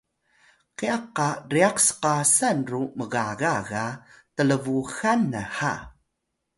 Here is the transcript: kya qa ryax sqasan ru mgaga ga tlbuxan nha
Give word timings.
kya 0.77 0.95
qa 1.15 1.27
ryax 1.51 1.77
sqasan 1.87 2.57
ru 2.71 2.81
mgaga 2.99 3.53
ga 3.69 3.85
tlbuxan 4.35 5.21
nha 5.33 5.73